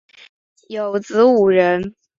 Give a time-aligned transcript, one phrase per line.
[0.69, 1.93] 有子五人